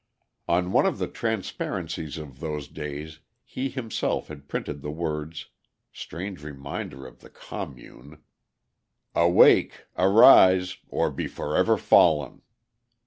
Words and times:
On 0.47 0.71
one 0.71 0.87
of 0.87 0.97
the 0.97 1.07
transparencies 1.07 2.17
of 2.17 2.39
those 2.39 2.67
days 2.67 3.19
he 3.43 3.69
himself 3.69 4.29
had 4.29 4.47
printed 4.47 4.81
the 4.81 4.89
words 4.89 5.49
(strange 5.93 6.41
reminder 6.41 7.05
of 7.05 7.19
the 7.19 7.29
Commune!): 7.29 8.19
"Awake! 9.13 9.85
arise! 9.95 10.77
or 10.89 11.11
be 11.11 11.27
forever 11.27 11.77
fallen." 11.77 12.41